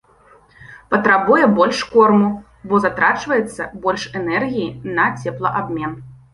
[0.93, 2.31] Патрабуе больш корму,
[2.73, 4.67] бо затрачваецца больш энергіі
[4.99, 5.99] на цеплаабмен.